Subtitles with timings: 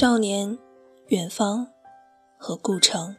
[0.00, 0.56] 少年、
[1.08, 1.66] 远方
[2.38, 3.16] 和故城。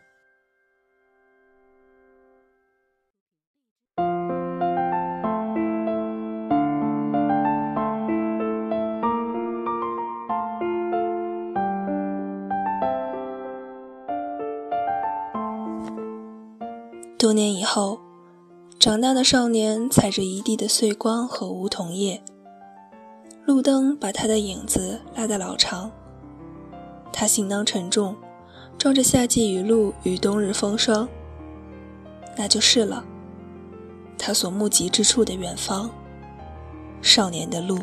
[17.18, 18.00] 多年以后，
[18.80, 22.24] 长大的少年踩着一地的碎光和梧桐叶，
[23.43, 25.92] 路灯把他的影子拉得老长。
[27.19, 28.15] 他行囊沉重，
[28.78, 31.05] 装着夏季雨露与冬日风霜。
[32.38, 33.03] 那就是了，
[34.17, 35.92] 他所目及之处的远方，
[37.02, 37.78] 少年的路。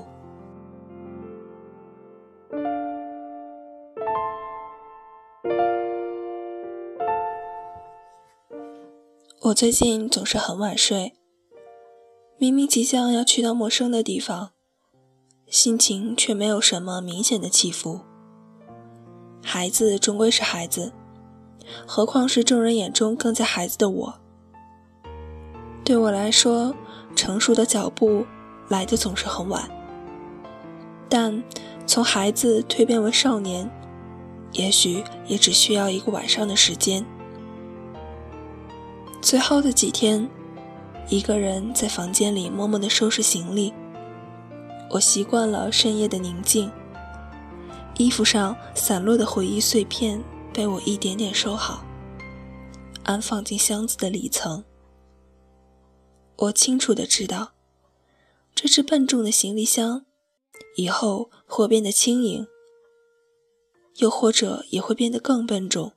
[9.42, 11.12] 我最近总是很晚睡，
[12.38, 14.52] 明明即将要去到陌生的地方，
[15.50, 18.00] 心情却没有什么明显的起伏。
[19.42, 20.92] 孩子终归是孩子，
[21.86, 24.14] 何况是众人眼中更加孩子的我。
[25.84, 26.74] 对我来说，
[27.14, 28.26] 成熟的脚步
[28.68, 29.70] 来的总是很晚，
[31.08, 31.42] 但
[31.86, 33.70] 从孩子蜕变为少年，
[34.52, 37.06] 也许也只需要一个晚上的时间。
[39.22, 40.28] 最后的几天，
[41.08, 43.72] 一个人在房间里默默的收拾行李。
[44.90, 46.70] 我习惯了深夜的宁静。
[47.98, 51.82] 衣服上散落的回忆碎片被我一点点收好，
[53.04, 54.62] 安放进箱子的里层。
[56.36, 57.54] 我清楚的知道，
[58.54, 60.04] 这只笨重的行李箱，
[60.76, 62.46] 以后或变得轻盈，
[63.96, 65.92] 又或者也会变得更笨重。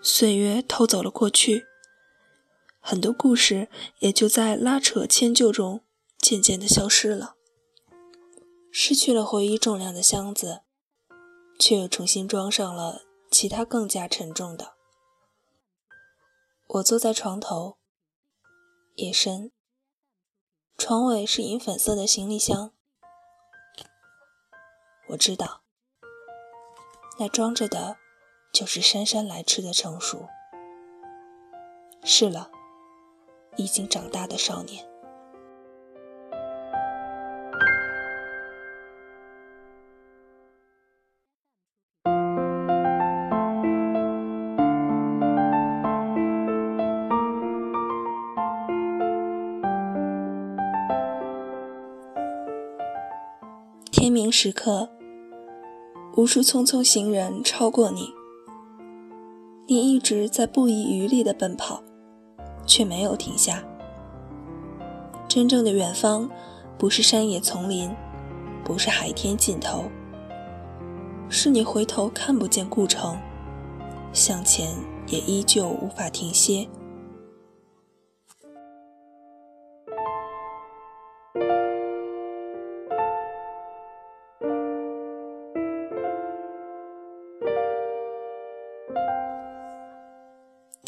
[0.00, 1.64] 岁月偷走了过去，
[2.78, 3.68] 很多故事
[3.98, 5.80] 也就在拉扯迁就中
[6.18, 7.33] 渐渐的消失了。
[8.76, 10.62] 失去了回忆重量的箱子，
[11.60, 14.74] 却又重新装上了其他更加沉重的。
[16.66, 17.78] 我坐在床头，
[18.96, 19.52] 夜深，
[20.76, 22.72] 床尾是银粉色的行李箱。
[25.10, 25.62] 我知道，
[27.20, 27.96] 那装着的。
[28.52, 30.28] 就是姗姗来迟的成熟。
[32.04, 32.52] 是了，
[33.56, 34.88] 已经长大的少年。
[54.04, 54.90] 天明时刻，
[56.14, 58.12] 无数匆匆行人超过你。
[59.66, 61.82] 你一直在不遗余力地奔跑，
[62.66, 63.64] 却没有停下。
[65.26, 66.28] 真正的远方，
[66.76, 67.90] 不是山野丛林，
[68.62, 69.84] 不是海天尽头，
[71.30, 73.16] 是你回头看不见故城，
[74.12, 74.76] 向前
[75.06, 76.68] 也依旧无法停歇。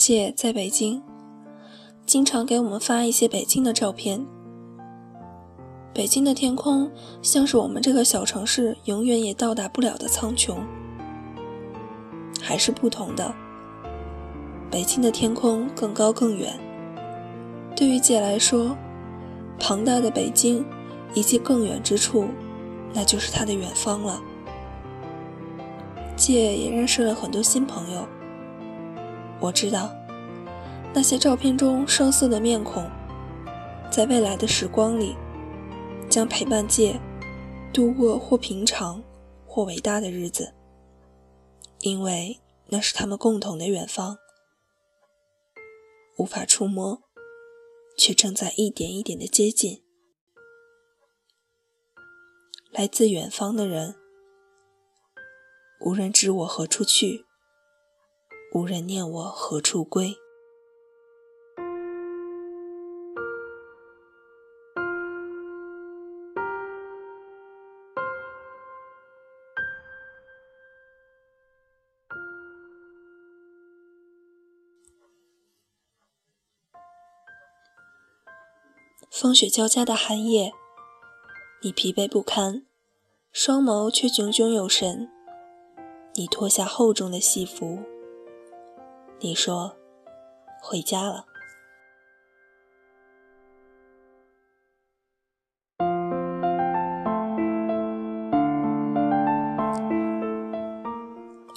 [0.08, 1.02] 姐在北京，
[2.06, 4.24] 经常给我们发一些北京的照片。
[5.92, 6.88] 北京的天空
[7.22, 10.58] 像是我们这个小城市永远也到达不了的苍穹，
[12.40, 13.34] 还是不同的。
[14.70, 16.56] 北京的天空更高更远。
[17.74, 18.76] 对于姐来说，
[19.58, 20.64] 庞大的北京
[21.14, 22.28] 以及更远之处，
[22.94, 24.22] 那就是她的远方了。
[26.14, 28.06] 姐也认识了很多新朋友。
[29.40, 29.94] 我知道，
[30.94, 32.90] 那些照片中生涩的面孔，
[33.90, 35.14] 在未来的时光里，
[36.10, 36.98] 将陪伴借
[37.72, 39.02] 度过或平常
[39.46, 40.54] 或伟大的日子，
[41.80, 44.18] 因为那是他们共同的远方，
[46.16, 47.02] 无法触摸，
[47.96, 49.82] 却正在一点一点的接近。
[52.72, 53.94] 来自远方的人，
[55.80, 57.26] 无人知我何处去。
[58.52, 60.16] 无人念我何处归。
[79.10, 80.52] 风雪交加的寒夜，
[81.62, 82.66] 你疲惫不堪，
[83.32, 85.10] 双眸却炯炯有神。
[86.14, 87.95] 你脱下厚重的戏服。
[89.18, 89.74] 你说，
[90.60, 91.24] 回家了。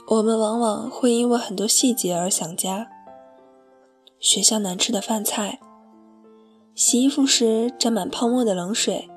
[0.08, 2.88] 我们往往会因为很多细节而想家：
[4.20, 5.60] 学校难吃的饭菜，
[6.74, 9.10] 洗衣服时沾满泡沫的冷水，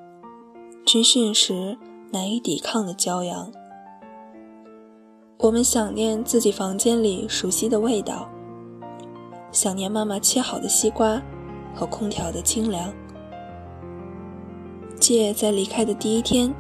[0.85, 1.79] 军训时
[2.11, 3.53] 难以抵抗的骄阳。
[5.39, 8.31] 我们想念自己房间里熟悉的味道，
[9.53, 11.23] 想念妈妈切好的西瓜
[11.75, 12.93] 和空调的清凉。
[14.99, 16.55] 借在离开的第一天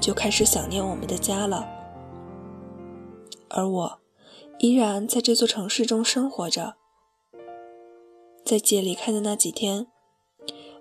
[0.00, 1.68] 就开始想念我们的家了。
[3.50, 3.98] 而我，
[4.58, 6.74] 依然在这座城市中生活着。
[8.44, 9.88] 在姐离开的那几天，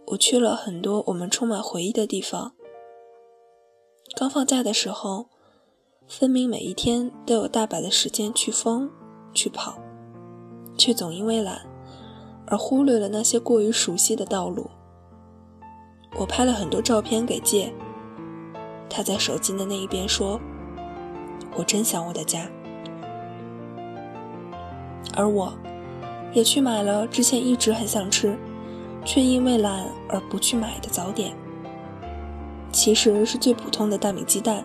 [0.07, 2.53] 我去了很多我们充满回忆的地方。
[4.15, 5.27] 刚放假的时候，
[6.07, 8.89] 分明每一天都有大把的时间去疯、
[9.33, 9.77] 去跑，
[10.77, 11.61] 却总因为懒
[12.45, 14.69] 而忽略了那些过于熟悉的道路。
[16.17, 17.73] 我拍了很多照片给借，
[18.89, 20.39] 他在手机的那一边说
[21.57, 22.47] ：“我真想我的家。”
[25.15, 25.53] 而我，
[26.31, 28.37] 也去买了之前一直很想吃，
[29.03, 31.35] 却因为懒而不去买的早点。
[32.71, 34.63] 其实是最普通的大米鸡蛋，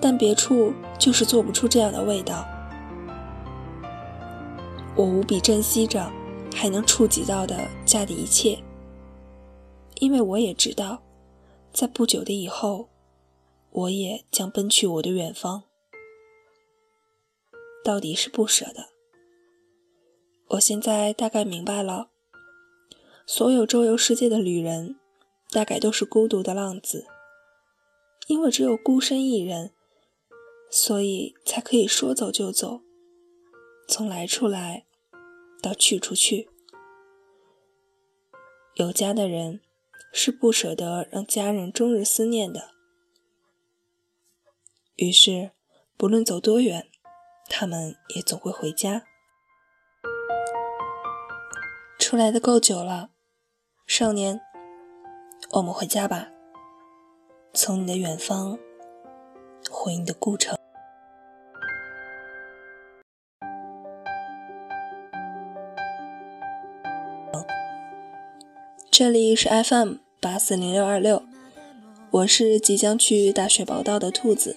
[0.00, 2.44] 但别处就是做不出这样的味道。
[4.98, 6.12] 我无比珍惜着
[6.52, 8.58] 还能触及到的家的一切，
[10.00, 11.00] 因为我也知道，
[11.72, 12.88] 在不久的以后，
[13.70, 15.62] 我也将奔去我的远方。
[17.84, 18.88] 到底是不舍的。
[20.48, 22.10] 我现在大概明白了，
[23.24, 24.98] 所有周游世界的旅人，
[25.52, 27.06] 大概都是孤独的浪子，
[28.26, 29.72] 因为只有孤身一人，
[30.68, 32.80] 所以才可以说走就走，
[33.86, 34.86] 从来处来
[35.62, 36.48] 到去处去。
[38.74, 39.60] 有家的人
[40.12, 42.70] 是不舍得让家人终日思念的，
[44.96, 45.52] 于是
[45.96, 46.88] 不论走多远，
[47.48, 49.04] 他们也总会回家。
[51.98, 53.10] 出来的够久了，
[53.86, 54.40] 少年，
[55.52, 56.28] 我们回家吧。
[57.52, 58.58] 从你的远方
[59.70, 60.57] 回你的故城。
[68.97, 71.23] 这里是 FM 八四零六二六，
[72.11, 74.55] 我是即将去大学报道的兔子。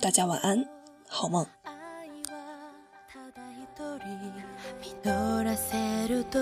[0.00, 0.66] 大家晚安，
[1.08, 1.46] 好梦。
[6.30, 6.38] と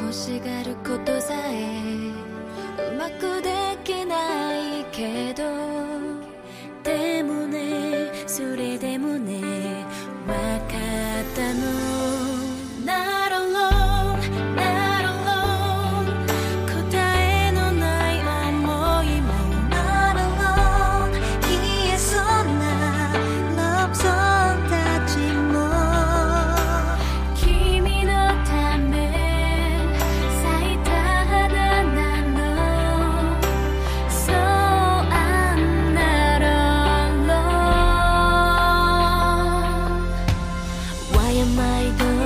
[0.00, 2.12] 欲しがることさえ
[2.92, 3.50] うまくで
[3.84, 5.77] きないけど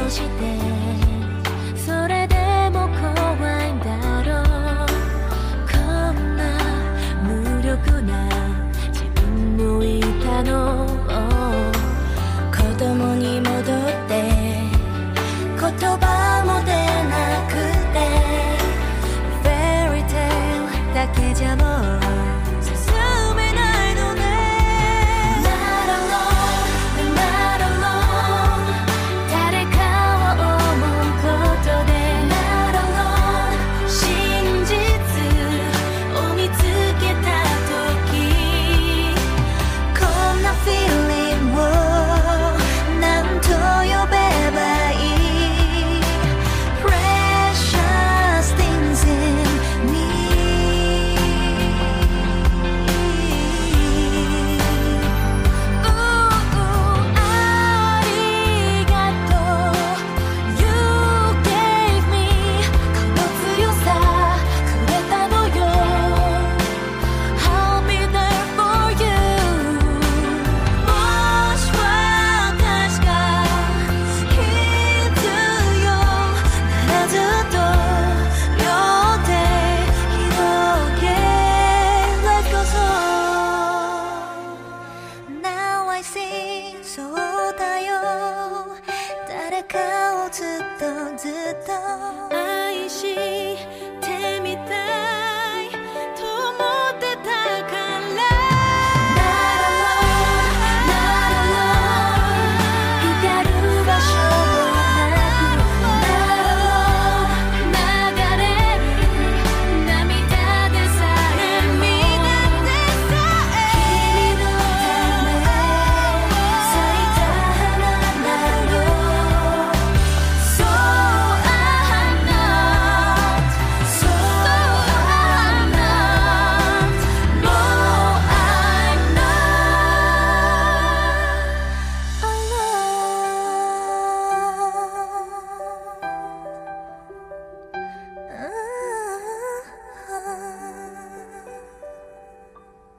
[0.10, 0.27] して
[1.77, 2.12] それ